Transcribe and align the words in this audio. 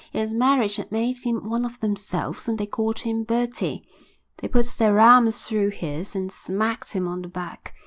His 0.13 0.33
marriage 0.33 0.77
had 0.77 0.91
made 0.91 1.19
him 1.23 1.47
one 1.47 1.63
of 1.63 1.79
themselves 1.79 2.47
and 2.47 2.57
they 2.57 2.65
called 2.65 3.01
him 3.01 3.23
Bertie. 3.23 3.87
They 4.37 4.47
put 4.47 4.65
their 4.79 4.99
arms 4.99 5.43
through 5.45 5.69
his 5.69 6.15
and 6.15 6.31
smacked 6.31 6.93
him 6.93 7.07
on 7.07 7.21
the 7.21 7.27
back. 7.27 7.75